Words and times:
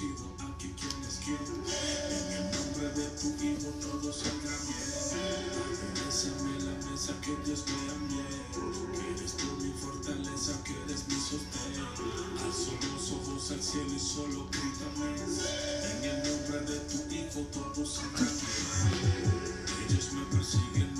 conocido, 0.00 0.24
es 1.08 1.18
quien. 1.24 1.36
En 2.10 2.32
el 2.32 2.44
nombre 2.50 2.88
de 2.94 3.06
tu 3.18 3.28
hijo 3.44 3.70
todo 3.80 4.12
saldrá 4.12 4.56
bien. 4.64 4.80
Aderezame 5.60 6.60
la 6.60 6.90
mesa 6.90 7.12
que 7.20 7.36
Dios 7.44 7.64
vea 7.66 7.94
bien. 8.08 8.26
Que 8.92 9.10
eres 9.12 9.36
tú 9.36 9.46
mi 9.60 9.72
fortaleza, 9.72 10.52
que 10.64 10.72
eres 10.84 11.06
mi 11.08 11.16
sostén. 11.16 11.84
Alzo 12.44 12.72
los 12.94 13.12
ojos 13.12 13.50
al 13.50 13.62
cielo 13.62 13.94
y 13.94 13.98
solo 13.98 14.48
grítame. 14.50 15.16
En 15.90 16.04
el 16.04 16.16
nombre 16.28 16.60
de 16.60 16.78
tu 16.80 16.98
hijo 17.14 17.40
todo 17.52 17.86
saldrá 17.86 18.24
bien. 18.24 19.60
Ellos 19.88 20.12
me 20.12 20.24
persiguen, 20.36 20.99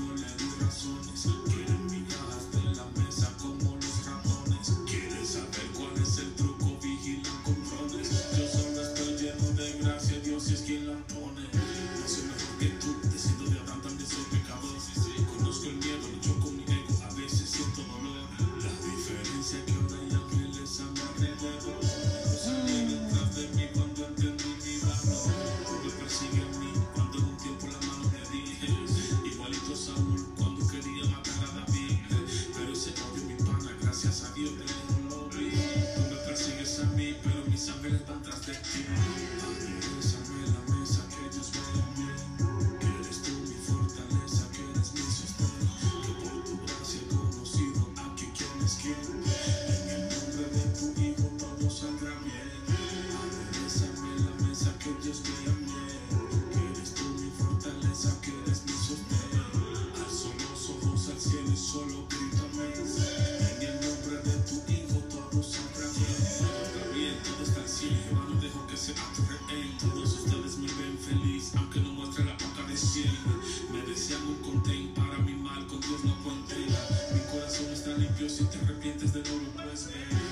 está 78.21 78.27
limpio, 78.27 78.29
si 78.29 78.45
te 78.45 78.65
arrepientes 78.65 79.13
de 79.13 79.23
nuevo 79.23 79.53
pues 79.57 79.87
ven. 79.87 80.30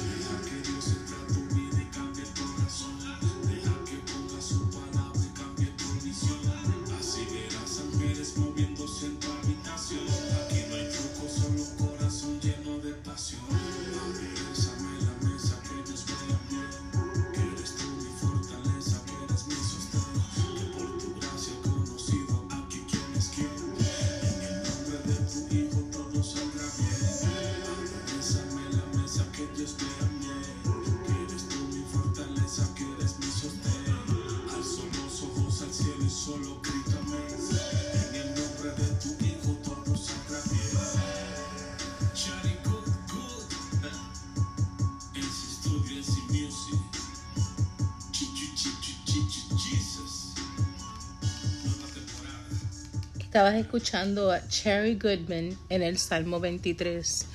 Estabas 53.28 53.56
escuchando 53.56 54.32
a 54.32 54.48
Cherry 54.48 54.94
Goodman 54.94 55.50
en 55.68 55.82
el 55.82 55.98
Salmo 55.98 56.40
23. 56.40 57.26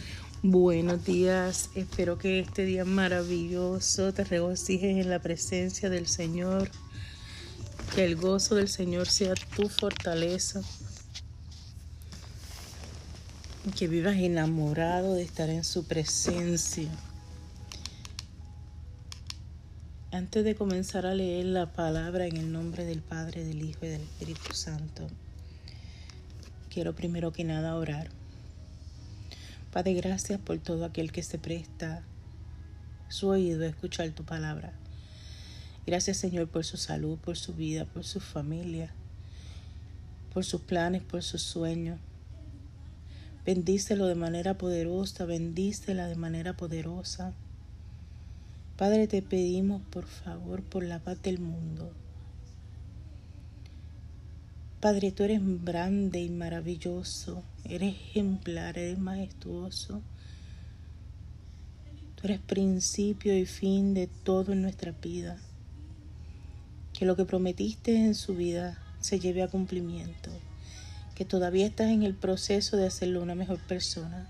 Buenos 0.42 1.06
días, 1.06 1.70
espero 1.76 2.18
que 2.18 2.40
este 2.40 2.66
día 2.66 2.84
maravilloso 2.84 4.12
te 4.12 4.24
regocijes 4.24 4.98
en 4.98 5.12
la 5.12 5.20
presencia 5.20 5.92
del 5.92 6.08
Señor. 6.08 6.72
Que 7.94 8.06
el 8.06 8.16
gozo 8.16 8.56
del 8.56 8.70
Señor 8.70 9.08
sea 9.08 9.36
tu 9.56 9.70
fortaleza. 9.70 10.62
Que 13.78 13.88
vivas 13.88 14.16
enamorado 14.16 15.14
de 15.14 15.22
estar 15.22 15.52
en 15.52 15.64
su 15.64 15.86
presencia. 15.86 16.90
Antes 20.12 20.44
de 20.44 20.56
comenzar 20.56 21.06
a 21.06 21.14
leer 21.14 21.46
la 21.46 21.72
palabra 21.72 22.26
en 22.26 22.38
el 22.38 22.52
nombre 22.52 22.84
del 22.84 23.04
Padre, 23.04 23.46
del 23.46 23.62
Hijo 23.62 23.86
y 23.86 23.90
del 23.90 24.02
Espíritu 24.02 24.56
Santo, 24.56 25.08
quiero 26.74 26.96
primero 26.96 27.32
que 27.32 27.44
nada 27.44 27.76
orar. 27.76 28.10
Padre, 29.72 29.94
gracias 29.94 30.40
por 30.40 30.58
todo 30.58 30.86
aquel 30.86 31.12
que 31.12 31.22
se 31.22 31.38
presta 31.38 32.02
su 33.10 33.28
oído 33.28 33.64
a 33.64 33.68
escuchar 33.68 34.10
tu 34.12 34.24
palabra. 34.24 34.74
Gracias 35.86 36.18
Señor 36.18 36.48
por 36.48 36.66
su 36.66 36.78
salud, 36.78 37.20
por 37.20 37.38
su 37.38 37.54
vida, 37.54 37.86
por 37.86 38.06
su 38.06 38.20
familia, 38.20 38.92
por 40.34 40.46
sus 40.46 40.62
planes, 40.62 41.04
por 41.04 41.22
sus 41.22 41.44
sueños. 41.44 42.00
Bendícelo 43.46 44.08
de 44.08 44.16
manera 44.16 44.58
poderosa, 44.58 45.26
bendícela 45.26 46.08
de 46.08 46.16
manera 46.16 46.54
poderosa. 46.54 47.34
Padre, 48.78 49.08
te 49.08 49.22
pedimos 49.22 49.84
por 49.92 50.06
favor 50.06 50.64
por 50.64 50.84
la 50.84 50.98
paz 50.98 51.22
del 51.22 51.40
mundo. 51.40 51.94
Padre, 54.84 55.14
tú 55.14 55.24
eres 55.24 55.40
grande 55.64 56.20
y 56.20 56.30
maravilloso, 56.30 57.42
eres 57.64 57.96
ejemplar, 57.96 58.78
eres 58.78 59.00
majestuoso. 59.00 60.02
Tú 62.16 62.24
eres 62.26 62.42
principio 62.42 63.34
y 63.34 63.46
fin 63.46 63.94
de 63.94 64.08
todo 64.08 64.52
en 64.52 64.62
nuestra 64.62 64.92
vida. 64.92 65.38
Que 66.92 67.06
lo 67.06 67.16
que 67.16 67.24
prometiste 67.24 67.96
en 67.96 68.14
su 68.14 68.36
vida 68.36 68.78
se 69.00 69.22
lleve 69.22 69.42
a 69.42 69.48
cumplimiento. 69.48 70.30
Que 71.16 71.24
todavía 71.24 71.66
estás 71.66 71.88
en 71.88 72.04
el 72.04 72.14
proceso 72.14 72.76
de 72.76 72.88
hacerlo 72.88 73.24
una 73.24 73.36
mejor 73.36 73.60
persona. 73.60 74.28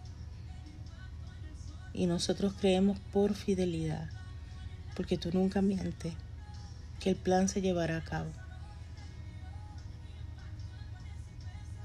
Y 1.95 2.05
nosotros 2.05 2.53
creemos 2.59 2.99
por 3.11 3.33
fidelidad, 3.33 4.07
porque 4.95 5.17
tú 5.17 5.31
nunca 5.33 5.63
mientes, 5.63 6.13
que 6.99 7.09
el 7.09 7.15
plan 7.15 7.49
se 7.49 7.61
llevará 7.61 7.97
a 7.97 8.03
cabo. 8.03 8.42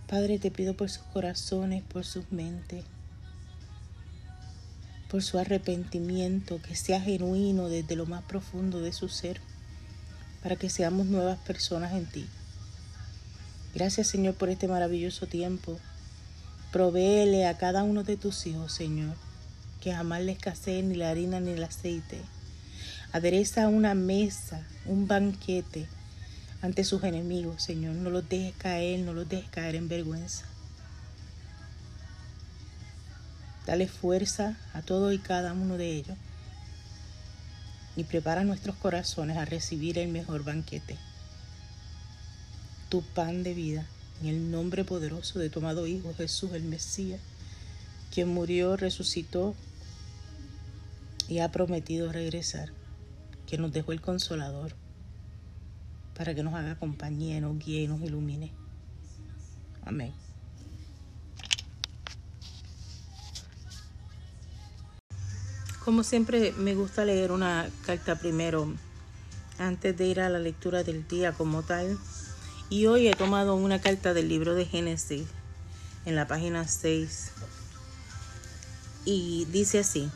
Padre, 0.09 0.39
te 0.39 0.51
pido 0.51 0.73
por 0.73 0.89
sus 0.89 1.03
corazones, 1.03 1.83
por 1.83 2.07
sus 2.07 2.33
mentes, 2.33 2.83
por 5.11 5.23
su 5.23 5.39
arrepentimiento, 5.39 6.63
que 6.63 6.75
sea 6.77 6.99
genuino 6.99 7.69
desde 7.69 7.95
lo 7.95 8.07
más 8.07 8.23
profundo 8.23 8.81
de 8.81 8.95
su 8.95 9.11
ser, 9.11 9.39
para 10.43 10.57
que 10.57 10.71
seamos 10.71 11.09
nuevas 11.09 11.39
personas 11.41 11.93
en 11.93 12.07
ti. 12.07 12.27
Gracias, 13.75 14.07
Señor, 14.07 14.35
por 14.35 14.49
este 14.49 14.67
maravilloso 14.67 15.27
tiempo. 15.27 15.79
Provéele 16.73 17.47
a 17.47 17.59
cada 17.59 17.83
uno 17.83 18.03
de 18.03 18.17
tus 18.17 18.47
hijos, 18.47 18.73
Señor, 18.73 19.15
que 19.83 19.93
jamás 19.93 20.23
le 20.23 20.33
escasee 20.33 20.83
ni 20.83 20.95
la 20.95 21.11
harina 21.11 21.39
ni 21.39 21.51
el 21.51 21.63
aceite. 21.63 22.19
Adereza 23.13 23.69
una 23.69 23.93
mesa, 23.95 24.67
un 24.87 25.07
banquete 25.07 25.87
ante 26.61 26.85
sus 26.85 27.03
enemigos, 27.05 27.63
Señor. 27.63 27.95
No 27.95 28.11
los 28.11 28.29
dejes 28.29 28.55
caer, 28.57 29.01
no 29.01 29.13
los 29.13 29.29
dejes 29.29 29.51
caer 29.51 29.77
en 29.77 29.89
vergüenza. 29.89 30.45
Dale 33.67 33.87
fuerza 33.87 34.57
a 34.73 34.83
todo 34.83 35.13
y 35.13 35.19
cada 35.19 35.53
uno 35.53 35.77
de 35.77 35.93
ellos. 35.93 36.17
Y 37.97 38.05
prepara 38.05 38.45
nuestros 38.45 38.77
corazones 38.77 39.37
a 39.37 39.45
recibir 39.45 39.99
el 39.99 40.09
mejor 40.09 40.45
banquete. 40.45 40.97
Tu 42.89 43.03
pan 43.03 43.43
de 43.43 43.55
vida, 43.55 43.87
en 44.23 44.29
el 44.29 44.51
nombre 44.51 44.85
poderoso 44.85 45.39
de 45.39 45.51
tu 45.51 45.59
amado 45.59 45.87
Hijo 45.87 46.15
Jesús, 46.15 46.53
el 46.55 46.63
Mesías, 46.63 47.21
quien 48.13 48.29
murió, 48.29 48.77
resucitó 48.77 49.55
y 51.29 51.41
ha 51.41 51.51
prometido 51.51 52.11
regresar, 52.11 52.71
que 53.47 53.59
nos 53.59 53.73
dejó 53.73 53.93
el 53.93 54.01
consolador 54.01 54.75
para 56.19 56.35
que 56.35 56.43
nos 56.43 56.53
haga 56.53 56.75
compañía, 56.75 57.41
nos 57.41 57.57
guíe 57.59 57.87
nos 57.87 58.03
ilumine. 58.03 58.53
Amén. 59.85 60.13
Como 65.85 66.03
siempre 66.03 66.53
me 66.59 66.75
gusta 66.75 67.05
leer 67.05 67.31
una 67.31 67.71
carta 67.87 68.17
primero 68.17 68.75
antes 69.59 69.97
de 69.97 70.07
ir 70.07 70.21
a 70.21 70.29
la 70.29 70.41
lectura 70.41 70.83
del 70.83 71.07
día 71.07 71.33
como 71.33 71.63
tal. 71.63 71.97
Y 72.69 72.87
hoy 72.87 73.07
he 73.09 73.15
tomado 73.15 73.55
una 73.55 73.81
carta 73.81 74.13
del 74.13 74.29
libro 74.29 74.55
de 74.55 74.67
Génesis 74.67 75.27
en 76.05 76.17
la 76.17 76.27
página 76.27 76.67
6. 76.67 77.31
Y 79.05 79.47
dice 79.47 79.79
así. 79.79 80.11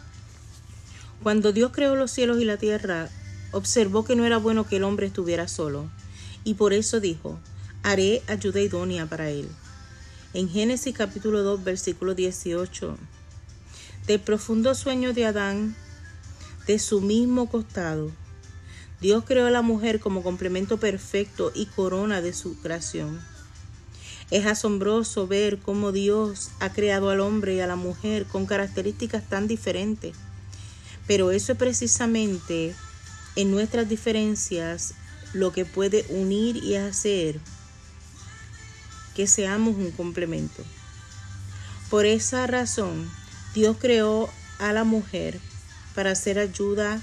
Cuando 1.23 1.53
Dios 1.53 1.71
creó 1.73 1.95
los 1.95 2.11
cielos 2.11 2.41
y 2.41 2.45
la 2.45 2.57
tierra, 2.59 3.09
observó 3.53 4.05
que 4.05 4.17
no 4.17 4.25
era 4.25 4.39
bueno 4.39 4.67
que 4.67 4.77
el 4.77 4.85
hombre 4.85 5.07
estuviera 5.07 5.47
solo. 5.47 5.89
Y 6.45 6.55
por 6.55 6.73
eso 6.73 6.99
dijo, 6.99 7.39
haré 7.83 8.23
ayuda 8.27 8.61
idónea 8.61 9.07
para 9.07 9.31
él. 9.31 9.49
En 10.35 10.49
Génesis 10.49 10.95
capítulo 10.95 11.43
2, 11.43 11.63
versículo 11.63 12.15
18. 12.15 12.97
Del 14.07 14.21
profundo 14.21 14.75
sueño 14.75 15.13
de 15.13 15.27
Adán, 15.27 15.77
de 16.67 16.79
su 16.79 17.01
mismo 17.01 17.49
costado, 17.49 18.11
Dios 19.01 19.25
creó 19.27 19.47
a 19.47 19.51
la 19.51 19.63
mujer 19.63 20.01
como 20.01 20.23
complemento 20.23 20.79
perfecto 20.79 21.53
y 21.55 21.67
corona 21.67 22.21
de 22.21 22.33
su 22.33 22.59
creación. 22.61 23.21
Es 24.31 24.47
asombroso 24.47 25.27
ver 25.27 25.59
cómo 25.59 25.93
Dios 25.93 26.53
ha 26.61 26.73
creado 26.73 27.11
al 27.11 27.21
hombre 27.21 27.57
y 27.57 27.61
a 27.61 27.67
la 27.67 27.77
mujer 27.77 28.25
con 28.25 28.47
características 28.47 29.29
tan 29.29 29.47
diferentes. 29.47 30.17
Pero 31.07 31.33
eso 31.33 31.53
es 31.53 31.59
precisamente 31.59 32.75
en 33.37 33.51
nuestras 33.51 33.89
diferencias 33.89 34.95
lo 35.33 35.53
que 35.53 35.65
puede 35.65 36.05
unir 36.09 36.57
y 36.57 36.77
hacer 36.77 37.41
que 39.15 39.27
seamos 39.27 39.77
un 39.77 39.91
complemento. 39.91 40.63
Por 41.91 42.07
esa 42.07 42.47
razón, 42.47 43.11
Dios 43.55 43.77
creó 43.79 44.31
a 44.59 44.73
la 44.73 44.85
mujer 44.85 45.39
para 45.95 46.13
hacer 46.13 46.39
ayuda 46.39 47.01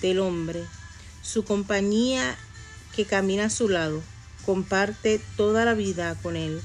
del 0.00 0.20
hombre 0.20 0.64
su 1.22 1.44
compañía 1.44 2.36
que 2.94 3.04
camina 3.04 3.46
a 3.46 3.50
su 3.50 3.68
lado, 3.68 4.02
comparte 4.44 5.20
toda 5.36 5.64
la 5.64 5.74
vida 5.74 6.16
con 6.16 6.36
él 6.36 6.60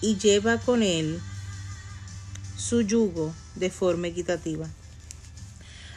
y 0.00 0.16
lleva 0.16 0.58
con 0.58 0.82
él 0.82 1.20
su 2.56 2.80
yugo 2.82 3.34
de 3.56 3.70
forma 3.70 4.06
equitativa. 4.08 4.68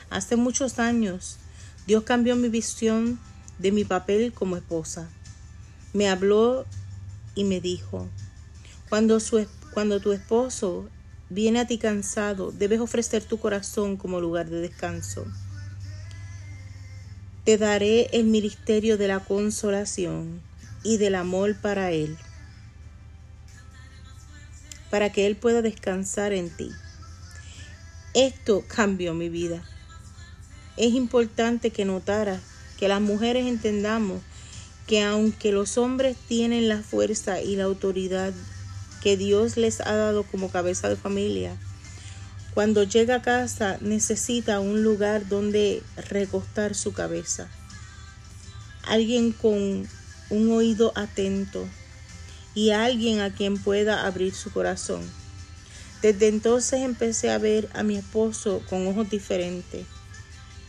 Hace 0.09 0.35
muchos 0.35 0.79
años, 0.79 1.37
Dios 1.87 2.03
cambió 2.03 2.35
mi 2.35 2.49
visión 2.49 3.19
de 3.59 3.71
mi 3.71 3.83
papel 3.83 4.33
como 4.33 4.57
esposa. 4.57 5.07
Me 5.93 6.09
habló 6.09 6.65
y 7.35 7.43
me 7.43 7.61
dijo, 7.61 8.09
cuando, 8.89 9.19
tu 9.99 10.11
esposo 10.11 10.89
viene 11.29 11.59
a 11.59 11.67
ti 11.67 11.77
cansado, 11.77 12.51
debes 12.51 12.79
ofrecer 12.79 13.23
tu 13.23 13.39
corazón 13.39 13.97
como 13.97 14.19
lugar 14.19 14.49
de 14.49 14.61
descanso. 14.61 15.25
Te 17.43 17.57
daré 17.57 18.09
el 18.13 18.25
ministerio 18.25 18.97
de 18.97 19.07
la 19.07 19.19
consolación 19.19 20.41
y 20.83 20.97
del 20.97 21.13
amor 21.13 21.55
para 21.61 21.91
Él, 21.91 22.17
para 24.89 25.11
que 25.11 25.27
Él 25.27 25.35
pueda 25.35 25.61
descansar 25.61 26.33
en 26.33 26.49
ti. 26.49 26.71
Esto 28.13 28.63
cambió 28.67 29.13
mi 29.13 29.29
vida. 29.29 29.63
Es 30.77 30.93
importante 30.93 31.69
que 31.69 31.85
notara 31.85 32.41
que 32.77 32.89
las 32.89 32.99
mujeres 32.99 33.45
entendamos 33.45 34.21
que 34.87 35.03
aunque 35.03 35.53
los 35.53 35.77
hombres 35.77 36.17
tienen 36.27 36.67
la 36.67 36.83
fuerza 36.83 37.41
y 37.41 37.55
la 37.55 37.63
autoridad 37.63 38.33
que 39.01 39.15
Dios 39.15 39.55
les 39.55 39.79
ha 39.79 39.95
dado 39.95 40.23
como 40.23 40.51
cabeza 40.51 40.89
de 40.89 40.97
familia, 40.97 41.55
cuando 42.53 42.83
llega 42.83 43.15
a 43.15 43.21
casa 43.21 43.77
necesita 43.79 44.59
un 44.59 44.83
lugar 44.83 45.29
donde 45.29 45.81
recostar 46.09 46.75
su 46.75 46.91
cabeza. 46.91 47.49
Alguien 48.83 49.31
con 49.31 49.87
un 50.29 50.51
oído 50.51 50.91
atento 50.95 51.65
y 52.53 52.71
alguien 52.71 53.21
a 53.21 53.33
quien 53.33 53.57
pueda 53.57 54.05
abrir 54.05 54.33
su 54.33 54.51
corazón. 54.51 55.01
Desde 56.01 56.27
entonces 56.27 56.81
empecé 56.81 57.31
a 57.31 57.37
ver 57.37 57.69
a 57.73 57.83
mi 57.83 57.95
esposo 57.95 58.61
con 58.69 58.85
ojos 58.87 59.09
diferentes 59.09 59.85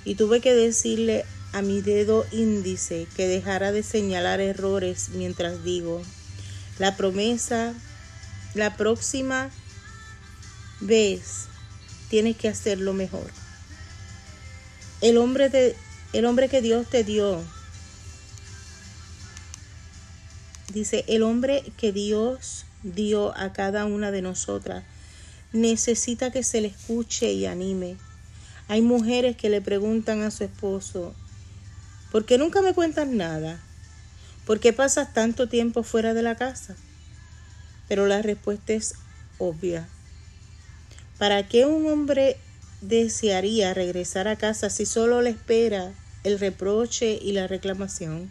y 0.06 0.14
tuve 0.14 0.41
que 0.41 0.55
decirle 0.55 1.26
a 1.53 1.62
mi 1.62 1.82
dedo 1.82 2.25
índice 2.31 3.08
que 3.17 3.26
dejara 3.26 3.73
de 3.73 3.82
señalar 3.82 4.41
errores 4.41 5.08
mientras 5.11 5.64
digo, 5.64 6.00
la 6.79 6.97
promesa, 6.97 7.75
la 8.55 8.76
próxima 8.76 9.50
vez 10.81 11.47
tienes 12.08 12.37
que 12.37 12.49
hacerlo 12.49 12.93
mejor. 12.93 13.29
El 15.00 15.19
hombre, 15.19 15.75
el 16.12 16.25
hombre 16.25 16.49
que 16.49 16.62
Dios 16.62 16.88
te 16.88 17.02
dio, 17.02 17.43
dice, 20.73 21.05
el 21.09 21.25
hombre 21.25 21.64
que 21.76 21.91
Dios 21.91 22.64
dio 22.85 23.37
a 23.37 23.52
cada 23.52 23.85
una 23.87 24.12
de 24.12 24.23
nosotras 24.23 24.85
necesita 25.52 26.31
que 26.31 26.44
se 26.44 26.61
le 26.61 26.69
escuche 26.69 27.32
y 27.32 27.47
anime. 27.47 27.97
Hay 28.68 28.82
mujeres 28.82 29.36
que 29.36 29.48
le 29.48 29.60
preguntan 29.60 30.22
a 30.22 30.30
su 30.30 30.44
esposo, 30.44 31.14
¿por 32.10 32.24
qué 32.24 32.36
nunca 32.36 32.62
me 32.62 32.74
cuentas 32.74 33.06
nada? 33.06 33.60
¿Por 34.44 34.60
qué 34.60 34.72
pasas 34.72 35.12
tanto 35.12 35.48
tiempo 35.48 35.82
fuera 35.82 36.14
de 36.14 36.22
la 36.22 36.36
casa? 36.36 36.76
Pero 37.88 38.06
la 38.06 38.22
respuesta 38.22 38.72
es 38.72 38.94
obvia. 39.38 39.88
¿Para 41.18 41.46
qué 41.46 41.64
un 41.64 41.86
hombre 41.86 42.36
desearía 42.80 43.72
regresar 43.72 44.28
a 44.28 44.36
casa 44.36 44.68
si 44.68 44.84
solo 44.84 45.22
le 45.22 45.30
espera 45.30 45.92
el 46.24 46.38
reproche 46.38 47.18
y 47.20 47.32
la 47.32 47.46
reclamación? 47.46 48.30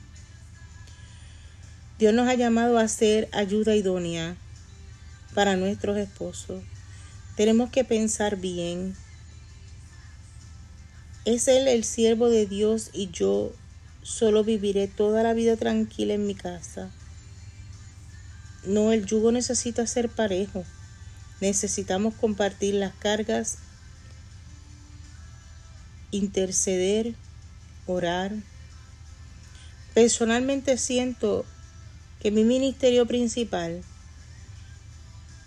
Dios 1.97 2.13
nos 2.13 2.27
ha 2.27 2.35
llamado 2.35 2.77
a 2.77 2.87
ser 2.89 3.29
ayuda 3.31 3.75
idónea 3.75 4.35
para 5.33 5.55
nuestros 5.55 5.97
esposos. 5.97 6.61
Tenemos 7.37 7.69
que 7.69 7.85
pensar 7.85 8.35
bien. 8.35 8.95
¿Es 11.25 11.47
Él 11.47 11.67
el 11.67 11.83
siervo 11.83 12.29
de 12.29 12.45
Dios 12.45 12.91
y 12.93 13.09
yo 13.09 13.51
solo 14.03 14.43
viviré 14.43 14.87
toda 14.87 15.23
la 15.23 15.33
vida 15.33 15.57
tranquila 15.57 16.13
en 16.13 16.27
mi 16.27 16.35
casa? 16.35 16.91
No, 18.63 18.91
el 18.91 19.07
yugo 19.07 19.31
necesita 19.31 19.87
ser 19.87 20.07
parejo. 20.07 20.63
Necesitamos 21.41 22.13
compartir 22.13 22.75
las 22.75 22.93
cargas, 22.93 23.57
interceder, 26.11 27.15
orar. 27.87 28.31
Personalmente 29.95 30.77
siento 30.77 31.43
que 32.21 32.29
mi 32.29 32.43
ministerio 32.43 33.07
principal 33.07 33.81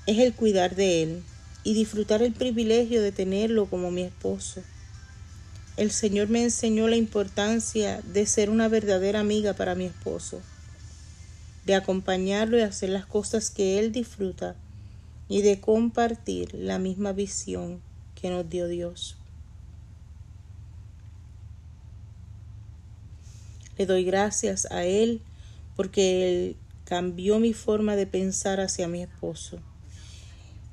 es 0.07 0.19
el 0.19 0.35
cuidar 0.35 0.75
de 0.75 1.05
él 1.05 1.23
y 1.63 1.75
disfrutar 1.75 2.21
el 2.23 2.33
privilegio 2.33 3.01
de 3.01 3.13
tenerlo 3.13 3.67
como 3.67 3.93
mi 3.93 4.03
esposo. 4.03 4.65
El 5.79 5.93
Señor 5.93 6.29
me 6.29 6.43
enseñó 6.43 6.89
la 6.89 6.97
importancia 6.97 8.01
de 8.03 8.27
ser 8.27 8.51
una 8.51 8.67
verdadera 8.67 9.21
amiga 9.21 9.53
para 9.53 9.77
mi 9.77 9.85
esposo, 9.85 10.41
de 11.67 11.77
acompañarlo 11.77 12.59
y 12.59 12.63
hacer 12.63 12.89
las 12.89 13.07
cosas 13.07 13.49
que 13.49 13.79
él 13.79 13.93
disfruta 13.93 14.57
y 15.29 15.43
de 15.43 15.61
compartir 15.61 16.53
la 16.53 16.81
misma 16.81 17.13
visión 17.13 17.81
que 18.21 18.29
nos 18.29 18.51
dio 18.51 18.67
Dios. 18.67 19.17
Le 23.77 23.87
doy 23.87 24.03
gracias 24.03 24.67
a 24.73 24.83
Él 24.83 25.23
porque 25.77 26.27
Él 26.27 26.57
cambió 26.87 27.39
mi 27.39 27.53
forma 27.53 27.95
de 27.95 28.09
pensar 28.09 28.59
hacia 28.59 28.89
mi 28.89 29.01
esposo. 29.01 29.61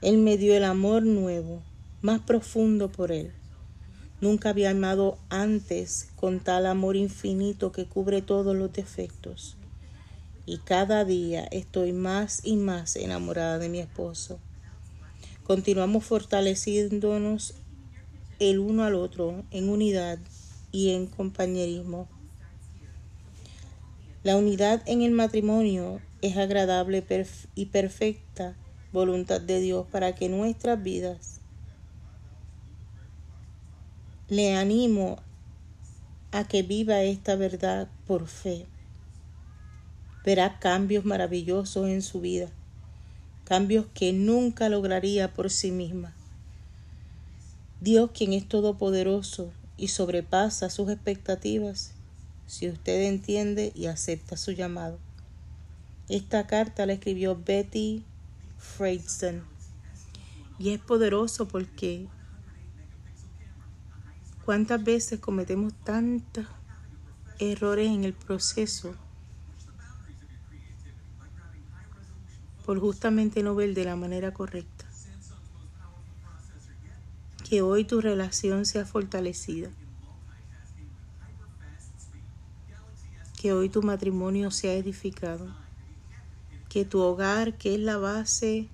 Él 0.02 0.18
me 0.18 0.36
dio 0.38 0.58
el 0.58 0.64
amor 0.64 1.04
nuevo, 1.04 1.62
más 2.02 2.22
profundo 2.22 2.92
por 2.92 3.12
Él. 3.12 3.32
Nunca 4.22 4.50
había 4.50 4.72
amado 4.72 5.18
antes 5.30 6.10
con 6.16 6.40
tal 6.40 6.66
amor 6.66 6.96
infinito 6.96 7.72
que 7.72 7.86
cubre 7.86 8.22
todos 8.22 8.56
los 8.56 8.72
defectos 8.72 9.58
y 10.46 10.60
cada 10.60 11.06
día 11.06 11.46
estoy 11.52 11.92
más 11.92 12.42
y 12.44 12.56
más 12.56 12.96
enamorada 12.96 13.58
de 13.58 13.70
mi 13.70 13.80
esposo. 13.80 14.40
Continuamos 15.44 16.06
fortaleciéndonos 16.06 17.56
el 18.40 18.60
uno 18.60 18.84
al 18.84 18.96
otro 18.96 19.44
en 19.52 19.70
unidad 19.70 20.20
y 20.72 20.92
en 20.92 21.08
compañerismo. 21.08 22.08
La 24.24 24.38
unidad 24.38 24.82
en 24.88 25.02
el 25.02 25.12
matrimonio 25.12 26.02
es 26.22 26.38
agradable 26.38 27.04
y 27.56 27.66
perfecta 27.68 28.56
voluntad 28.92 29.42
de 29.42 29.60
Dios 29.60 29.86
para 29.92 30.16
que 30.16 30.30
nuestras 30.30 30.82
vidas 30.82 31.35
le 34.28 34.56
animo 34.56 35.18
a 36.32 36.48
que 36.48 36.64
viva 36.64 37.04
esta 37.04 37.36
verdad 37.36 37.88
por 38.08 38.28
fe. 38.28 38.66
verá 40.26 40.58
cambios 40.58 41.06
maravillosos 41.06 41.88
en 41.88 42.02
su 42.02 42.20
vida, 42.20 42.50
cambios 43.44 43.86
que 43.94 44.12
nunca 44.12 44.68
lograría 44.70 45.32
por 45.32 45.52
sí 45.52 45.70
misma. 45.70 46.16
Dios, 47.80 48.10
quien 48.12 48.34
es 48.34 48.48
todopoderoso 48.48 49.52
y 49.78 49.90
sobrepasa 49.90 50.72
sus 50.72 50.90
expectativas, 50.90 51.94
si 52.48 52.68
usted 52.68 53.04
entiende 53.04 53.72
y 53.76 53.86
acepta 53.86 54.36
su 54.36 54.52
llamado. 54.52 54.98
Esta 56.10 56.48
carta 56.48 56.88
la 56.88 56.94
escribió 56.94 57.40
Betty 57.46 58.04
Freidson 58.58 59.44
y 60.58 60.70
es 60.70 60.80
poderoso 60.80 61.48
porque 61.48 62.08
cuántas 64.46 64.84
veces 64.84 65.20
cometemos 65.20 65.74
tantos 65.84 66.46
errores 67.40 67.90
en 67.90 68.04
el 68.04 68.14
proceso 68.14 68.94
por 72.64 72.80
justamente 72.80 73.42
no 73.44 73.56
ver 73.56 73.74
de 73.74 73.86
la 73.86 73.96
manera 73.96 74.34
correcta. 74.34 74.86
Que 77.48 77.62
hoy 77.62 77.86
tu 77.86 78.02
relación 78.02 78.66
sea 78.66 78.86
fortalecida. 78.86 79.70
Que 83.40 83.54
hoy 83.54 83.70
tu 83.70 83.84
matrimonio 83.84 84.50
sea 84.50 84.74
edificado. 84.74 85.48
Que 86.70 86.86
tu 86.86 87.02
hogar, 87.02 87.58
que 87.58 87.76
es 87.76 87.80
la 87.80 87.98
base 87.98 88.68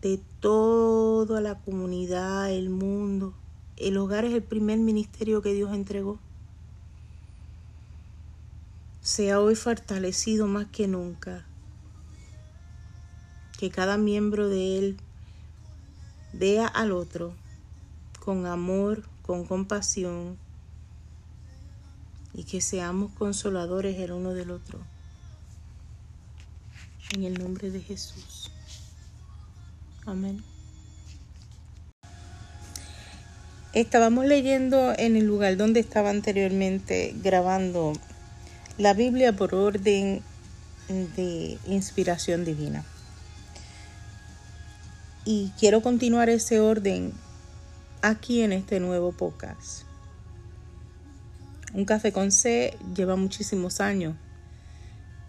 de 0.00 0.20
toda 0.40 1.40
la 1.40 1.58
comunidad, 1.58 2.50
el 2.50 2.70
mundo, 2.70 3.34
el 3.76 3.96
hogar 3.96 4.24
es 4.24 4.34
el 4.34 4.42
primer 4.42 4.78
ministerio 4.78 5.42
que 5.42 5.52
Dios 5.52 5.72
entregó. 5.74 6.18
Sea 9.02 9.40
hoy 9.40 9.54
fortalecido 9.54 10.46
más 10.46 10.66
que 10.66 10.88
nunca 10.88 11.44
que 13.56 13.70
cada 13.70 13.96
miembro 13.96 14.48
de 14.48 14.78
él 14.78 14.96
vea 16.32 16.66
al 16.66 16.92
otro 16.92 17.34
con 18.24 18.46
amor, 18.46 19.04
con 19.22 19.44
compasión 19.44 20.36
y 22.34 22.44
que 22.44 22.60
seamos 22.60 23.12
consoladores 23.12 23.98
el 23.98 24.12
uno 24.12 24.34
del 24.34 24.50
otro. 24.50 24.78
En 27.14 27.24
el 27.24 27.38
nombre 27.38 27.70
de 27.70 27.80
Jesús. 27.80 28.50
Amén. 30.04 30.55
Estábamos 33.76 34.24
leyendo 34.24 34.94
en 34.96 35.16
el 35.16 35.26
lugar 35.26 35.58
donde 35.58 35.80
estaba 35.80 36.08
anteriormente 36.08 37.14
grabando 37.22 37.92
la 38.78 38.94
Biblia 38.94 39.36
por 39.36 39.54
orden 39.54 40.22
de 40.88 41.58
inspiración 41.66 42.46
divina. 42.46 42.86
Y 45.26 45.52
quiero 45.60 45.82
continuar 45.82 46.30
ese 46.30 46.58
orden 46.58 47.12
aquí 48.00 48.40
en 48.40 48.54
este 48.54 48.80
nuevo 48.80 49.12
podcast. 49.12 49.82
Un 51.74 51.84
café 51.84 52.12
con 52.12 52.32
C 52.32 52.78
lleva 52.94 53.16
muchísimos 53.16 53.82
años 53.82 54.16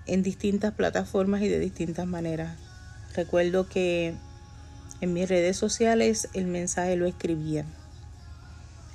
en 0.05 0.23
distintas 0.23 0.73
plataformas 0.73 1.41
y 1.41 1.49
de 1.49 1.59
distintas 1.59 2.07
maneras. 2.07 2.57
Recuerdo 3.13 3.67
que 3.67 4.15
en 5.01 5.11
mis 5.11 5.27
redes 5.27 5.57
sociales 5.57 6.29
el 6.33 6.45
mensaje 6.45 6.95
lo 6.95 7.07
escribía. 7.07 7.65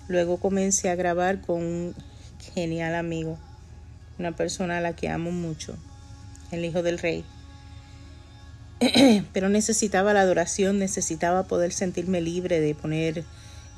Luego 0.09 0.39
comencé 0.39 0.91
a 0.91 0.95
grabar 0.95 1.41
con 1.41 1.59
un 1.59 1.95
genial 2.55 2.95
amigo, 2.95 3.39
una 4.19 4.35
persona 4.35 4.79
a 4.79 4.81
la 4.81 4.95
que 4.95 5.09
amo 5.09 5.31
mucho, 5.31 5.77
el 6.51 6.65
Hijo 6.65 6.83
del 6.83 6.99
Rey. 6.99 7.25
pero 9.33 9.49
necesitaba 9.49 10.13
la 10.13 10.23
adoración, 10.23 10.79
necesitaba 10.79 11.45
poder 11.45 11.73
sentirme 11.73 12.21
libre 12.21 12.61
de 12.61 12.75
poner 12.75 13.25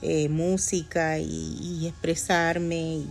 eh, 0.02 0.28
música 0.28 1.19
y, 1.19 1.87
expresarme 1.87 2.76
y, 2.76 3.09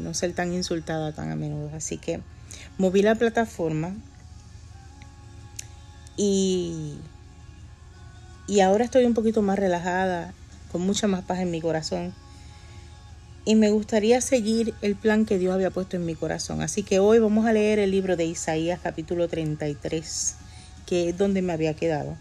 no 0.00 0.14
ser 0.14 0.32
tan 0.32 0.52
insultada 0.52 1.12
tan 1.12 1.30
a 1.30 1.36
menudo. 1.36 1.70
Así 1.74 1.98
que 1.98 2.20
moví 2.78 3.02
la 3.02 3.14
plataforma 3.14 3.94
y, 6.16 6.98
y 8.46 8.60
ahora 8.60 8.84
estoy 8.84 9.04
un 9.04 9.14
poquito 9.14 9.42
más 9.42 9.58
relajada, 9.58 10.34
con 10.72 10.80
mucha 10.80 11.06
más 11.06 11.22
paz 11.22 11.38
en 11.38 11.50
mi 11.52 11.60
corazón 11.60 12.12
y 13.44 13.56
me 13.56 13.70
gustaría 13.70 14.20
seguir 14.20 14.74
el 14.82 14.94
plan 14.94 15.26
que 15.26 15.38
Dios 15.38 15.52
había 15.52 15.70
puesto 15.70 15.96
en 15.96 16.06
mi 16.06 16.14
corazón. 16.14 16.62
Así 16.62 16.82
que 16.82 17.00
hoy 17.00 17.18
vamos 17.18 17.46
a 17.46 17.52
leer 17.52 17.78
el 17.78 17.90
libro 17.90 18.16
de 18.16 18.24
Isaías 18.24 18.80
capítulo 18.82 19.28
33, 19.28 20.36
que 20.86 21.08
es 21.08 21.18
donde 21.18 21.42
me 21.42 21.52
había 21.52 21.74
quedado. 21.74 22.16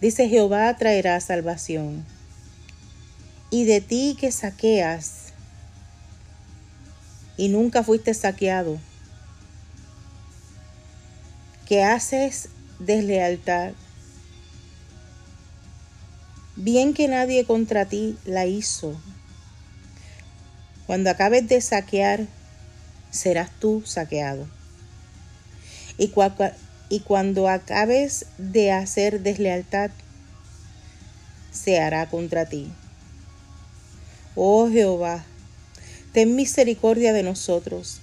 Dice 0.00 0.28
Jehová 0.28 0.76
traerá 0.76 1.18
salvación. 1.20 2.04
Y 3.50 3.64
de 3.64 3.80
ti 3.80 4.16
que 4.18 4.30
saqueas 4.32 5.32
y 7.36 7.48
nunca 7.48 7.82
fuiste 7.82 8.12
saqueado, 8.14 8.78
que 11.66 11.82
haces 11.84 12.48
deslealtad, 12.78 13.72
bien 16.56 16.94
que 16.94 17.08
nadie 17.08 17.44
contra 17.44 17.84
ti 17.84 18.16
la 18.24 18.46
hizo, 18.46 18.98
cuando 20.86 21.10
acabes 21.10 21.48
de 21.48 21.60
saquear, 21.60 22.26
serás 23.10 23.50
tú 23.58 23.82
saqueado. 23.84 24.46
Y, 25.98 26.12
y 26.88 27.00
cuando 27.00 27.48
acabes 27.48 28.26
de 28.38 28.72
hacer 28.72 29.20
deslealtad, 29.20 29.90
se 31.50 31.80
hará 31.80 32.08
contra 32.08 32.46
ti. 32.46 32.70
Oh 34.34 34.68
Jehová, 34.70 35.24
ten 36.12 36.36
misericordia 36.36 37.12
de 37.12 37.22
nosotros. 37.22 38.00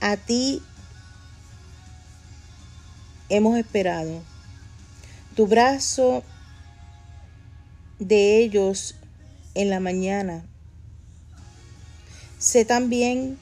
A 0.00 0.16
ti 0.16 0.60
hemos 3.28 3.56
esperado. 3.56 4.22
Tu 5.34 5.46
brazo 5.46 6.24
de 7.98 8.38
ellos 8.38 8.94
en 9.54 9.70
la 9.70 9.80
mañana 9.80 10.44
Sé 12.38 12.64
también 12.64 13.36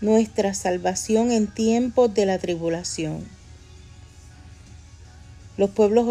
nuestra 0.00 0.52
salvación 0.52 1.30
en 1.30 1.46
tiempos 1.46 2.12
de 2.12 2.26
la 2.26 2.38
tribulación. 2.38 3.24
Los 5.56 5.70
pueblos 5.70 6.08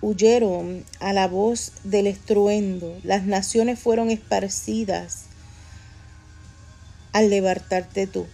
huyeron 0.00 0.84
a 1.00 1.12
la 1.12 1.26
voz 1.26 1.72
del 1.82 2.06
estruendo, 2.06 2.96
las 3.02 3.24
naciones 3.24 3.80
fueron 3.80 4.12
esparcidas 4.12 5.24
al 7.12 7.28
levantarte 7.28 8.06
tú. 8.06 8.26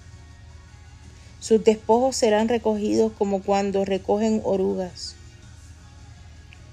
Sus 1.41 1.65
despojos 1.65 2.15
serán 2.15 2.49
recogidos 2.49 3.13
como 3.17 3.43
cuando 3.43 3.87
recogen 3.87 4.43
orugas. 4.45 5.15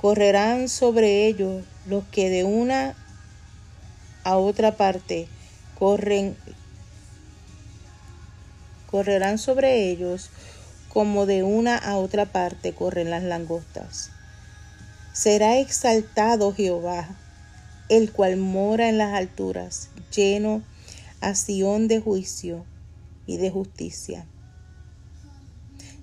Correrán 0.06 0.70
sobre 0.70 1.26
ellos 1.26 1.64
los 1.88 2.04
que 2.04 2.30
de 2.30 2.44
una 2.44 2.96
a 4.24 4.38
otra 4.38 4.78
parte 4.78 5.28
corren, 5.80 6.38
correrán 8.86 9.40
sobre 9.40 9.90
ellos 9.90 10.30
como 10.90 11.26
de 11.26 11.42
una 11.42 11.76
a 11.76 11.98
otra 11.98 12.28
parte 12.28 12.76
corren 12.76 13.10
las 13.10 13.24
langostas. 13.24 14.12
Será 15.12 15.58
exaltado 15.58 16.54
Jehová, 16.54 17.08
el 17.90 18.12
cual 18.12 18.38
mora 18.38 18.90
en 18.90 19.00
las 19.00 19.16
alturas, 19.16 19.90
lleno 20.16 20.62
a 21.20 21.34
Sión 21.34 21.88
de 21.88 22.00
juicio 22.00 22.64
y 23.26 23.38
de 23.38 23.50
justicia. 23.50 24.28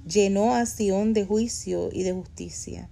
Llenó 0.04 0.56
a 0.56 0.66
Sión 0.66 1.12
de 1.12 1.24
juicio 1.24 1.90
y 1.92 2.02
de 2.02 2.12
justicia, 2.12 2.88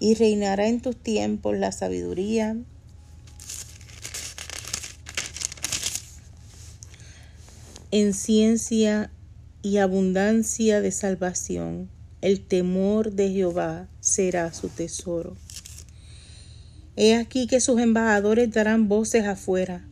y 0.00 0.14
reinará 0.14 0.66
en 0.66 0.80
tus 0.80 0.96
tiempos 0.96 1.56
la 1.56 1.70
sabiduría 1.70 2.56
en 7.92 8.14
ciencia 8.14 9.10
y 9.62 9.78
abundancia 9.78 10.80
de 10.80 10.92
salvación. 10.92 11.90
El 12.20 12.40
temor 12.40 13.12
de 13.12 13.30
Jehová 13.30 13.88
será 14.00 14.52
su 14.52 14.68
tesoro. 14.68 15.36
He 16.96 17.16
aquí 17.16 17.46
que 17.46 17.60
sus 17.60 17.80
embajadores 17.80 18.50
darán 18.50 18.88
voces 18.88 19.24
afuera, 19.24 19.86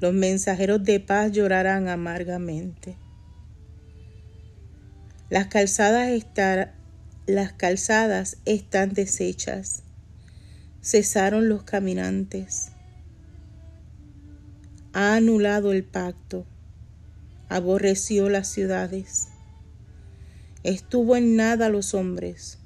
los 0.00 0.12
mensajeros 0.12 0.84
de 0.84 1.00
paz 1.00 1.32
llorarán 1.32 1.88
amargamente. 1.88 2.96
Las 5.30 5.48
calzadas, 5.48 6.10
las 7.28 7.52
calzadas 7.52 8.38
están 8.46 8.94
deshechas, 8.94 9.82
cesaron 10.80 11.50
los 11.50 11.62
caminantes. 11.62 12.72
Ha 14.94 15.14
anulado 15.16 15.72
el 15.72 15.84
pacto, 15.84 16.46
aborreció 17.50 18.30
las 18.30 18.48
ciudades, 18.48 19.28
estuvo 20.62 21.16
en 21.16 21.36
nada 21.36 21.68
los 21.68 21.92
hombres, 21.92 22.60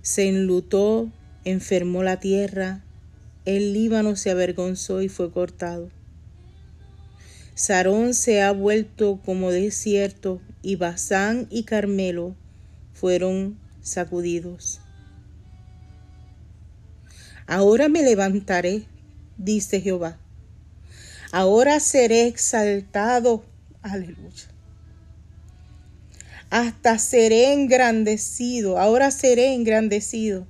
se 0.00 0.28
enlutó, 0.28 1.10
enfermó 1.44 2.04
la 2.04 2.20
tierra, 2.20 2.84
el 3.44 3.72
Líbano 3.72 4.14
se 4.14 4.30
avergonzó 4.30 5.02
y 5.02 5.08
fue 5.08 5.32
cortado. 5.32 5.90
Sarón 7.56 8.14
se 8.14 8.42
ha 8.42 8.52
vuelto 8.52 9.20
como 9.24 9.50
desierto 9.50 10.40
y 10.62 10.76
Basán 10.76 11.48
y 11.50 11.64
Carmelo 11.64 12.36
fueron 12.92 13.58
sacudidos. 13.80 14.80
Ahora 17.46 17.88
me 17.88 18.02
levantaré, 18.02 18.86
dice 19.36 19.80
Jehová. 19.80 20.18
Ahora 21.32 21.80
seré 21.80 22.26
exaltado. 22.26 23.44
Aleluya. 23.82 24.44
Hasta 26.50 26.98
seré 26.98 27.54
engrandecido. 27.54 28.78
Ahora 28.78 29.10
seré 29.10 29.54
engrandecido. 29.54 30.46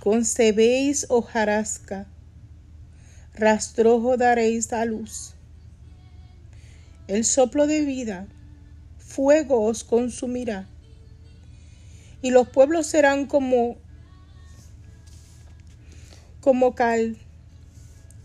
Concebéis 0.00 1.06
hojarasca. 1.08 2.06
Rastrojo 3.34 4.16
daréis 4.16 4.72
a 4.72 4.84
luz. 4.84 5.34
El 7.08 7.24
soplo 7.24 7.66
de 7.66 7.80
vida, 7.84 8.26
fuego 9.12 9.62
os 9.66 9.84
consumirá. 9.84 10.66
Y 12.22 12.30
los 12.30 12.48
pueblos 12.48 12.86
serán 12.86 13.26
como 13.26 13.76
como 16.40 16.74
cal 16.74 17.16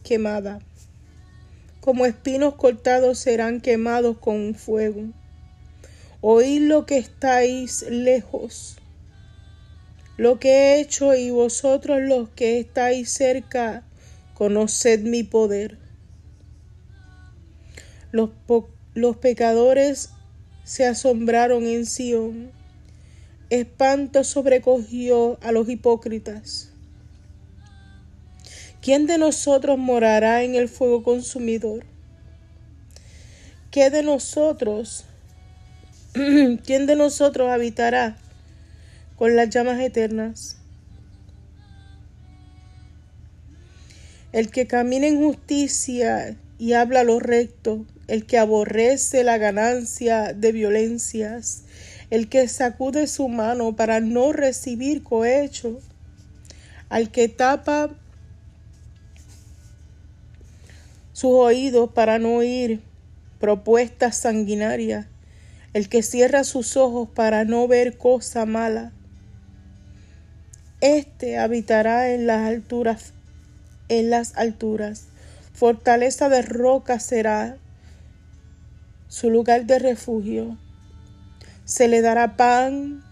quemada. 0.03 0.59
Como 1.81 2.05
espinos 2.05 2.55
cortados 2.55 3.19
serán 3.19 3.59
quemados 3.59 4.17
con 4.17 4.55
fuego. 4.55 5.03
Oíd 6.21 6.61
lo 6.61 6.85
que 6.85 6.97
estáis 6.97 7.83
lejos, 7.89 8.77
lo 10.17 10.39
que 10.39 10.49
he 10.49 10.79
hecho 10.79 11.13
y 11.13 11.29
vosotros 11.29 12.01
los 12.01 12.29
que 12.29 12.59
estáis 12.59 13.11
cerca, 13.11 13.83
conoced 14.33 15.01
mi 15.01 15.23
poder. 15.23 15.77
Los, 18.11 18.31
los 18.95 19.17
pecadores 19.17 20.09
se 20.67 20.85
asombraron 20.85 21.65
en 21.65 21.85
Sión. 21.85 22.51
Espanto 23.49 24.25
sobrecogió 24.25 25.39
a 25.41 25.53
los 25.53 25.69
hipócritas. 25.69 26.71
¿Quién 28.81 29.07
de 29.07 29.17
nosotros 29.17 29.77
morará 29.77 30.43
en 30.43 30.55
el 30.55 30.67
fuego 30.67 31.03
consumidor? 31.03 31.85
¿Qué 33.71 33.89
de 33.89 34.03
nosotros? 34.03 35.05
¿Quién 36.13 36.85
de 36.85 36.97
nosotros 36.97 37.49
habitará 37.49 38.17
con 39.15 39.37
las 39.37 39.49
llamas 39.49 39.79
eternas? 39.79 40.57
El 44.33 44.51
que 44.51 44.67
camina 44.67 45.07
en 45.07 45.23
justicia 45.23 46.35
y 46.59 46.73
habla 46.73 47.05
lo 47.05 47.21
recto, 47.21 47.85
el 48.07 48.25
que 48.25 48.37
aborrece 48.37 49.23
la 49.23 49.37
ganancia 49.37 50.33
de 50.33 50.51
violencias, 50.51 51.63
el 52.09 52.29
que 52.29 52.47
sacude 52.47 53.07
su 53.07 53.27
mano 53.27 53.75
para 53.75 53.99
no 53.99 54.31
recibir 54.31 55.03
cohecho, 55.03 55.79
al 56.89 57.11
que 57.11 57.27
tapa 57.27 57.89
sus 61.11 61.31
oídos 61.31 61.91
para 61.91 62.17
no 62.19 62.35
oír 62.35 62.81
propuestas 63.39 64.17
sanguinarias, 64.17 65.07
el 65.73 65.89
que 65.89 66.01
cierra 66.01 66.43
sus 66.43 66.77
ojos 66.77 67.09
para 67.13 67.43
no 67.43 67.67
ver 67.67 67.97
cosa 67.97 68.45
mala. 68.45 68.93
Este 70.79 71.37
habitará 71.37 72.11
en 72.11 72.27
las 72.27 72.47
alturas, 72.47 73.13
en 73.89 74.09
las 74.09 74.37
alturas. 74.37 75.07
Fortaleza 75.53 76.29
de 76.29 76.43
roca 76.43 76.99
será 76.99 77.57
su 79.07 79.29
lugar 79.29 79.65
de 79.65 79.79
refugio. 79.79 80.57
Se 81.65 81.87
le 81.87 82.01
dará 82.01 82.37
pan 82.37 83.03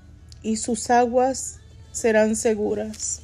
y 0.41 0.57
sus 0.57 0.89
aguas 0.89 1.59
serán 1.91 2.35
seguras. 2.35 3.21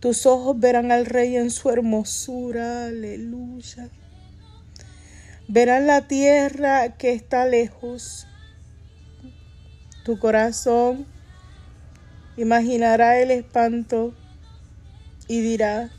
Tus 0.00 0.26
ojos 0.26 0.58
verán 0.60 0.92
al 0.92 1.06
Rey 1.06 1.36
en 1.36 1.50
su 1.50 1.70
hermosura, 1.70 2.86
aleluya. 2.86 3.88
Verán 5.48 5.88
la 5.88 6.06
tierra 6.06 6.96
que 6.96 7.12
está 7.12 7.46
lejos. 7.46 8.26
Tu 10.04 10.18
corazón 10.18 11.04
imaginará 12.36 13.18
el 13.18 13.32
espanto 13.32 14.14
y 15.26 15.40
dirá, 15.40 15.90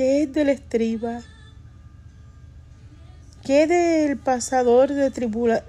¿qué 0.00 0.22
es 0.22 0.32
del 0.32 0.48
estriba? 0.48 1.20
¿Qué 3.44 3.66
del 3.66 4.16
pasador 4.16 4.88
de, 4.88 5.62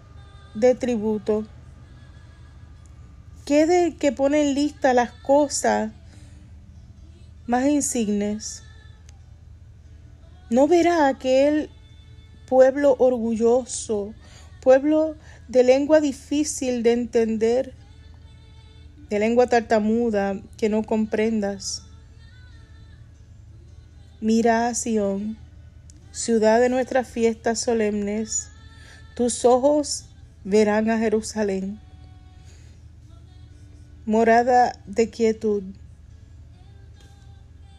de 0.55 0.75
tributo? 0.75 1.45
¿Qué 3.45 3.65
del 3.65 3.97
que 3.97 4.13
pone 4.13 4.41
en 4.47 4.55
lista 4.55 4.93
las 4.93 5.11
cosas 5.11 5.91
más 7.45 7.67
insignes. 7.67 8.63
No 10.49 10.65
verá 10.65 11.09
aquel 11.09 11.69
pueblo 12.47 12.95
orgulloso, 12.99 14.13
pueblo 14.61 15.17
de 15.49 15.65
lengua 15.65 15.99
difícil 15.99 16.83
de 16.83 16.93
entender, 16.93 17.73
de 19.09 19.19
lengua 19.19 19.47
tartamuda 19.47 20.39
que 20.55 20.69
no 20.69 20.83
comprendas. 20.83 21.90
Mira 24.23 24.67
a 24.67 24.75
Sión, 24.75 25.35
ciudad 26.11 26.59
de 26.59 26.69
nuestras 26.69 27.07
fiestas 27.07 27.59
solemnes, 27.59 28.51
tus 29.15 29.45
ojos 29.45 30.05
verán 30.43 30.91
a 30.91 30.99
Jerusalén, 30.99 31.79
morada 34.05 34.73
de 34.85 35.09
quietud 35.09 35.63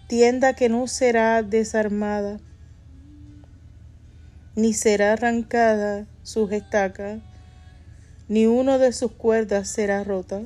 tienda 0.08 0.54
que 0.54 0.68
no 0.68 0.88
será 0.88 1.44
desarmada, 1.44 2.40
ni 4.56 4.72
será 4.72 5.12
arrancada 5.12 6.08
su 6.24 6.48
estaca, 6.50 7.20
ni 8.26 8.46
uno 8.46 8.80
de 8.80 8.92
sus 8.92 9.12
cuerdas 9.12 9.68
será 9.68 10.02
rota, 10.02 10.42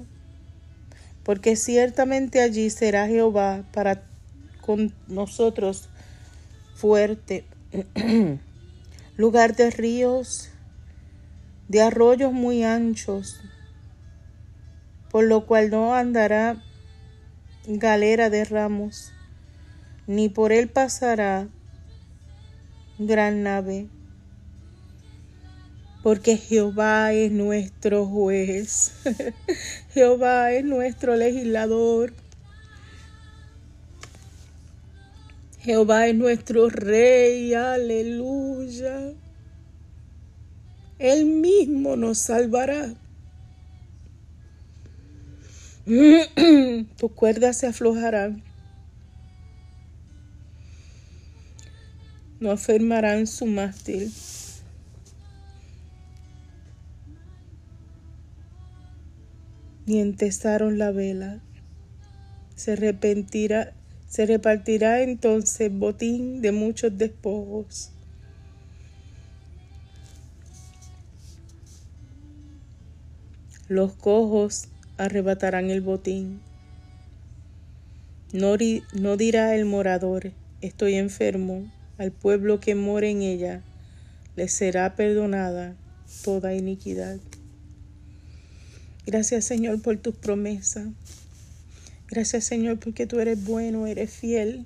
porque 1.25 1.57
ciertamente 1.57 2.43
allí 2.43 2.69
será 2.69 3.07
Jehová 3.07 3.65
para 3.73 4.03
con 4.67 4.93
nosotros 5.07 5.89
fuerte, 6.75 7.45
lugar 9.17 9.57
de 9.57 9.71
ríos, 9.71 10.51
de 11.69 11.83
arroyos 11.83 12.33
muy 12.33 12.65
anchos, 12.65 13.41
por 15.11 15.25
lo 15.25 15.47
cual 15.47 15.71
no 15.71 15.95
andará 15.95 16.63
galera 17.67 18.29
de 18.29 18.45
ramos 18.45 19.13
ni 20.07 20.29
por 20.29 20.53
él 20.53 20.69
pasará 20.69 21.49
gran 22.99 23.43
nave, 23.43 23.89
porque 26.03 26.37
Jehová 26.37 27.13
es 27.13 27.33
nuestro 27.33 28.07
juez, 28.07 28.93
Jehová 29.93 30.53
es 30.53 30.65
nuestro 30.65 31.17
legislador, 31.17 32.13
Jehová 35.67 36.07
es 36.07 36.15
nuestro 36.15 36.71
rey, 36.71 37.53
aleluya. 37.53 39.13
Él 40.99 41.27
mismo 41.27 41.97
nos 41.97 42.17
salvará. 42.17 42.95
Tus 46.97 47.13
cuerdas 47.13 47.59
se 47.59 47.67
aflojarán 47.67 48.43
no 52.41 52.51
afirmarán 52.51 53.27
su 53.27 53.47
mástil. 53.47 54.13
Ni 59.87 60.01
entesaron 60.01 60.79
la 60.79 60.91
vela. 60.91 61.41
Se 62.57 62.73
arrepentirá, 62.73 63.73
se 64.17 64.25
repartirá 64.25 65.03
entonces 65.03 65.71
botín 65.71 66.41
de 66.41 66.51
muchos 66.51 66.97
despojos. 66.97 67.91
Los 73.69 73.93
cojos 73.93 74.69
arrebatarán 74.97 75.69
el 75.69 75.83
botín. 75.83 76.41
No, 78.33 78.57
dirá 79.19 79.55
el 79.55 79.67
morador, 79.67 80.33
estoy 80.63 80.95
enfermo, 80.95 81.71
al 81.99 82.11
pueblo 82.11 82.59
que 82.59 82.75
mora 82.75 83.09
en 83.09 83.21
ella 83.21 83.63
le 84.35 84.49
será 84.49 84.97
perdonada 84.97 85.77
toda 86.25 86.55
iniquidad. 86.55 87.19
Gracias 89.05 89.45
Señor 89.45 89.83
por 89.83 89.99
tus 89.99 90.15
promesas. 90.17 90.87
Gracias 92.09 92.45
Señor 92.45 92.79
porque 92.79 93.07
tú 93.07 93.19
eres 93.21 93.45
bueno, 93.45 93.87
eres 93.87 94.11
fiel. 94.11 94.65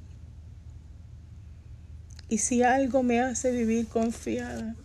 Y 2.28 2.38
si 2.38 2.62
algo 2.62 3.02
me 3.02 3.20
hace 3.20 3.50
vivir 3.50 3.88
confiada, 3.88 4.76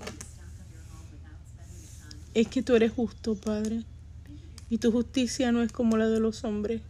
es 2.34 2.48
que 2.48 2.64
tú 2.64 2.76
eres 2.76 2.92
justo, 2.92 3.36
Padre. 3.36 3.84
Y 4.70 4.80
tu 4.80 4.92
justicia 4.92 5.52
no 5.52 5.62
es 5.62 5.72
como 5.72 5.96
la 5.96 6.08
de 6.08 6.20
los 6.20 6.44
hombres. 6.44 6.82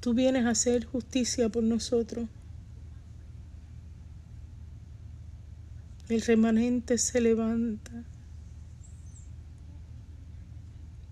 Tú 0.00 0.14
vienes 0.14 0.46
a 0.46 0.50
hacer 0.50 0.84
justicia 0.84 1.48
por 1.48 1.62
nosotros. 1.62 2.26
El 6.08 6.20
remanente 6.22 6.98
se 6.98 7.20
levanta. 7.20 8.04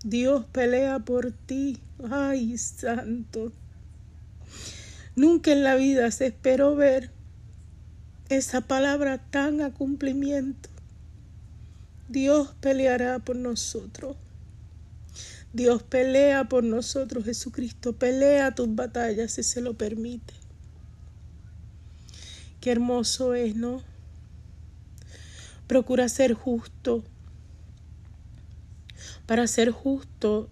Dios 0.03 0.45
pelea 0.51 0.99
por 0.99 1.31
ti. 1.31 1.79
Ay, 2.11 2.57
santo. 2.57 3.53
Nunca 5.15 5.51
en 5.51 5.63
la 5.63 5.75
vida 5.75 6.11
se 6.11 6.27
esperó 6.27 6.75
ver 6.75 7.11
esa 8.29 8.61
palabra 8.61 9.17
tan 9.17 9.61
a 9.61 9.71
cumplimiento. 9.71 10.69
Dios 12.09 12.53
peleará 12.59 13.19
por 13.19 13.37
nosotros. 13.37 14.17
Dios 15.53 15.83
pelea 15.83 16.49
por 16.49 16.63
nosotros, 16.63 17.23
Jesucristo. 17.23 17.93
Pelea 17.93 18.55
tus 18.55 18.73
batallas 18.75 19.31
si 19.31 19.43
se 19.43 19.61
lo 19.61 19.75
permite. 19.75 20.33
Qué 22.59 22.71
hermoso 22.71 23.35
es, 23.35 23.55
¿no? 23.55 23.83
Procura 25.67 26.09
ser 26.09 26.33
justo. 26.33 27.03
Para 29.25 29.47
ser 29.47 29.71
justo 29.71 30.49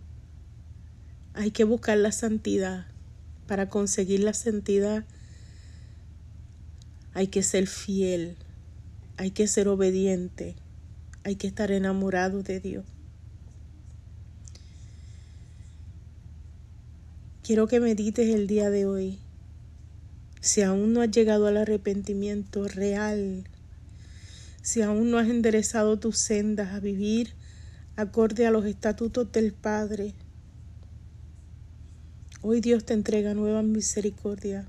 hay 1.33 1.51
que 1.51 1.63
buscar 1.63 1.97
la 1.97 2.11
santidad. 2.11 2.85
Para 3.47 3.69
conseguir 3.69 4.21
la 4.21 4.33
santidad 4.33 5.05
hay 7.13 7.27
que 7.27 7.43
ser 7.43 7.67
fiel, 7.67 8.37
hay 9.17 9.31
que 9.31 9.47
ser 9.47 9.67
obediente, 9.67 10.55
hay 11.23 11.35
que 11.35 11.47
estar 11.47 11.71
enamorado 11.71 12.43
de 12.43 12.61
Dios. 12.61 12.85
Quiero 17.43 17.67
que 17.67 17.81
medites 17.81 18.33
el 18.33 18.47
día 18.47 18.69
de 18.69 18.85
hoy. 18.85 19.19
Si 20.39 20.61
aún 20.61 20.93
no 20.93 21.01
has 21.01 21.11
llegado 21.11 21.47
al 21.47 21.57
arrepentimiento 21.57 22.67
real, 22.67 23.43
si 24.61 24.81
aún 24.81 25.11
no 25.11 25.17
has 25.17 25.27
enderezado 25.27 25.99
tus 25.99 26.17
sendas 26.17 26.73
a 26.73 26.79
vivir 26.79 27.33
acorde 28.01 28.47
a 28.47 28.51
los 28.51 28.65
estatutos 28.65 29.31
del 29.31 29.53
Padre, 29.53 30.13
hoy 32.41 32.59
Dios 32.59 32.83
te 32.83 32.93
entrega 32.93 33.35
nueva 33.35 33.61
misericordia. 33.61 34.67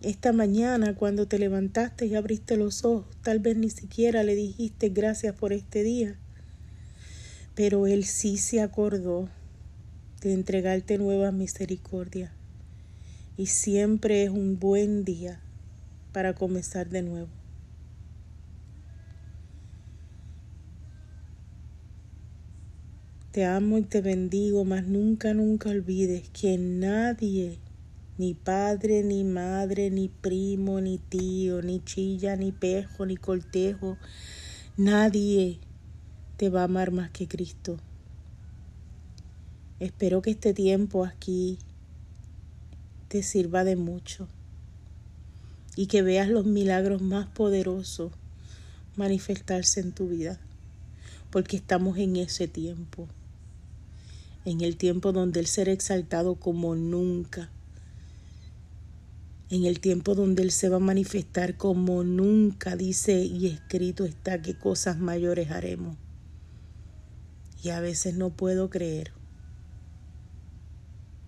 Esta 0.00 0.32
mañana 0.32 0.94
cuando 0.94 1.26
te 1.26 1.38
levantaste 1.38 2.06
y 2.06 2.14
abriste 2.14 2.56
los 2.56 2.84
ojos, 2.84 3.16
tal 3.22 3.40
vez 3.40 3.56
ni 3.56 3.68
siquiera 3.68 4.22
le 4.22 4.36
dijiste 4.36 4.90
gracias 4.90 5.34
por 5.34 5.52
este 5.52 5.82
día, 5.82 6.16
pero 7.56 7.88
Él 7.88 8.04
sí 8.04 8.36
se 8.36 8.60
acordó 8.60 9.28
de 10.20 10.34
entregarte 10.34 10.98
nueva 10.98 11.32
misericordia. 11.32 12.32
Y 13.36 13.46
siempre 13.46 14.22
es 14.22 14.30
un 14.30 14.60
buen 14.60 15.04
día 15.04 15.40
para 16.12 16.34
comenzar 16.34 16.88
de 16.88 17.02
nuevo. 17.02 17.43
Te 23.34 23.44
amo 23.44 23.78
y 23.78 23.82
te 23.82 24.00
bendigo, 24.00 24.64
mas 24.64 24.86
nunca, 24.86 25.34
nunca 25.34 25.70
olvides 25.70 26.28
que 26.28 26.56
nadie, 26.56 27.58
ni 28.16 28.32
padre, 28.32 29.02
ni 29.02 29.24
madre, 29.24 29.90
ni 29.90 30.08
primo, 30.08 30.80
ni 30.80 30.98
tío, 30.98 31.60
ni 31.60 31.82
chilla, 31.82 32.36
ni 32.36 32.52
pejo, 32.52 33.06
ni 33.06 33.16
cortejo, 33.16 33.98
nadie 34.76 35.58
te 36.36 36.48
va 36.48 36.60
a 36.60 36.64
amar 36.66 36.92
más 36.92 37.10
que 37.10 37.26
Cristo. 37.26 37.76
Espero 39.80 40.22
que 40.22 40.30
este 40.30 40.54
tiempo 40.54 41.04
aquí 41.04 41.58
te 43.08 43.24
sirva 43.24 43.64
de 43.64 43.74
mucho 43.74 44.28
y 45.74 45.88
que 45.88 46.02
veas 46.02 46.28
los 46.28 46.46
milagros 46.46 47.02
más 47.02 47.26
poderosos 47.26 48.12
manifestarse 48.94 49.80
en 49.80 49.90
tu 49.90 50.06
vida, 50.06 50.38
porque 51.32 51.56
estamos 51.56 51.98
en 51.98 52.14
ese 52.14 52.46
tiempo, 52.46 53.08
en 54.44 54.60
el 54.60 54.76
tiempo 54.76 55.12
donde 55.12 55.40
el 55.40 55.46
ser 55.46 55.68
exaltado 55.68 56.36
como 56.36 56.74
nunca, 56.74 57.50
en 59.50 59.64
el 59.64 59.80
tiempo 59.80 60.14
donde 60.14 60.42
Él 60.42 60.50
se 60.50 60.68
va 60.68 60.76
a 60.76 60.80
manifestar 60.80 61.56
como 61.56 62.02
nunca, 62.04 62.76
dice 62.76 63.22
y 63.22 63.46
escrito 63.46 64.04
está 64.04 64.42
que 64.42 64.58
cosas 64.58 64.98
mayores 64.98 65.50
haremos. 65.50 65.96
Y 67.62 67.70
a 67.70 67.80
veces 67.80 68.14
no 68.14 68.30
puedo 68.30 68.68
creer 68.68 69.12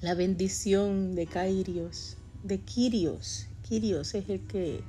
La 0.00 0.14
bendición 0.14 1.14
de 1.14 1.26
Kairios, 1.26 2.16
de 2.42 2.58
Kirios 2.58 3.46
Kirios 3.68 4.14
es 4.14 4.28
el 4.28 4.46
que, 4.46 4.80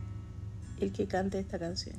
el 0.79 0.91
que 0.91 1.07
canta 1.07 1.39
esta 1.39 1.57
canción. 1.57 1.95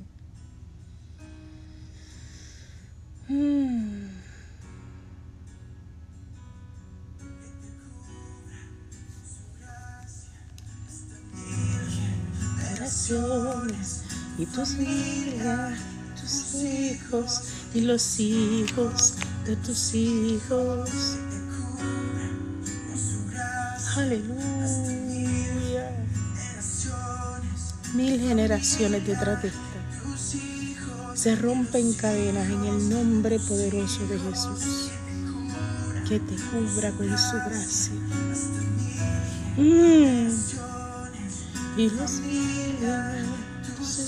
Tus 14.53 14.73
hijas, 14.79 15.79
tus 16.19 16.55
hijos 16.55 17.41
y 17.73 17.81
los 17.81 18.19
hijos 18.19 19.15
de 19.45 19.55
tus 19.57 19.93
hijos. 19.93 20.89
Aleluya 23.97 24.59
mil 27.93 28.19
generaciones 28.19 29.05
detrás 29.05 29.41
de 29.41 29.49
esta. 29.49 29.59
Se 31.15 31.35
rompen 31.35 31.93
cadenas 31.93 32.49
en 32.49 32.63
el 32.63 32.89
nombre 32.89 33.39
poderoso 33.39 34.07
de 34.07 34.19
Jesús. 34.19 34.91
Que 36.07 36.19
te 36.19 36.35
cubra 36.35 36.91
con 36.91 37.07
su 37.09 37.35
gracia. 37.35 37.93
Mm. 39.57 40.29
Y 41.77 41.89
los 41.89 42.11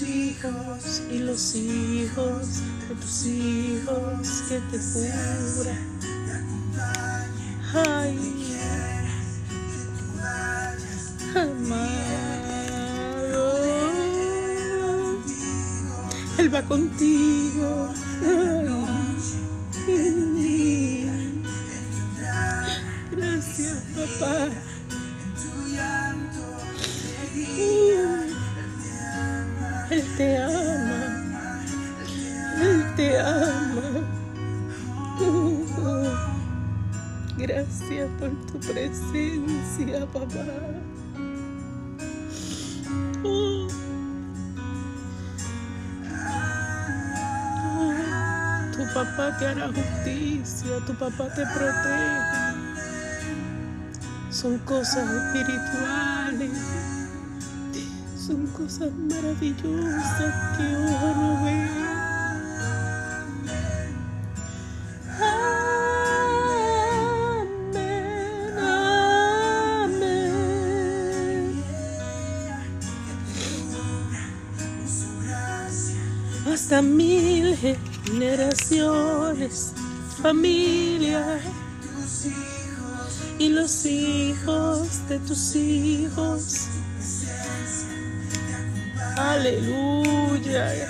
hijos, 0.01 1.01
y 1.09 1.19
los 1.19 1.55
hijos 1.55 2.61
de 2.87 2.95
tus 2.95 3.25
hijos 3.25 4.43
que 4.47 4.59
te 4.71 4.77
cubra. 4.93 5.75
Ay, 7.73 8.17
Él 16.37 16.53
va 16.53 16.61
contigo. 16.63 17.93
Gracias, 23.11 23.77
papá. 23.95 24.49
Te 30.21 30.37
ama. 30.37 31.01
te 32.95 33.19
ama. 33.19 33.85
Gracias 37.37 38.09
por 38.19 38.29
tu 38.45 38.59
presencia, 38.59 40.05
papá. 40.13 40.45
Oh. 43.23 43.67
Tu 48.73 48.93
papá 48.93 49.37
te 49.39 49.47
hará 49.47 49.67
justicia, 49.69 50.85
tu 50.85 50.93
papá 50.93 51.29
te 51.33 51.43
protege. 51.47 52.61
Son 54.29 54.57
cosas 54.59 55.09
espirituales, 55.09 56.80
son 58.31 58.47
cosas 58.47 58.91
maravillosas 58.93 60.33
que 60.55 60.63
ojo 60.77 61.13
no 61.19 61.43
ve. 61.43 61.67
hasta 76.53 76.81
mil 76.81 77.55
generaciones, 77.55 79.73
familia 80.21 81.39
y 83.39 83.49
los 83.49 83.85
hijos 83.85 85.07
de 85.07 85.19
tus 85.19 85.55
hijos. 85.55 86.60
Aleluya. 89.17 90.87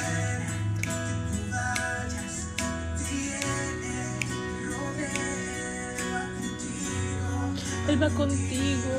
Él 7.87 8.01
va 8.01 8.09
contigo 8.09 8.89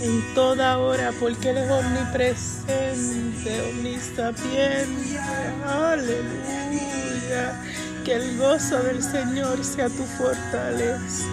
en 0.00 0.34
toda 0.34 0.78
hora, 0.78 1.12
porque 1.18 1.50
Él 1.50 1.58
es 1.58 1.70
omnipresente, 1.70 3.60
omnisapiente. 3.70 5.18
Aleluya. 5.66 7.60
Que 8.04 8.14
el 8.14 8.38
gozo 8.38 8.80
del 8.82 9.02
Señor 9.02 9.64
sea 9.64 9.88
tu 9.88 10.04
fortaleza, 10.04 11.24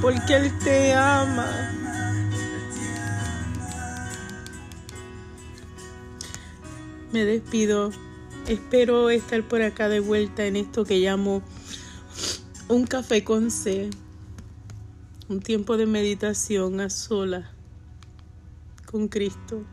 porque 0.00 0.34
Él 0.36 0.58
te 0.60 0.94
ama. 0.94 1.77
Me 7.18 7.24
despido. 7.24 7.90
Espero 8.46 9.10
estar 9.10 9.42
por 9.42 9.60
acá 9.60 9.88
de 9.88 9.98
vuelta 9.98 10.46
en 10.46 10.54
esto 10.54 10.84
que 10.84 11.00
llamo 11.00 11.42
un 12.68 12.86
café 12.86 13.24
con 13.24 13.50
C. 13.50 13.90
Un 15.28 15.40
tiempo 15.40 15.76
de 15.76 15.86
meditación 15.86 16.80
a 16.80 16.90
sola 16.90 17.50
con 18.86 19.08
Cristo. 19.08 19.64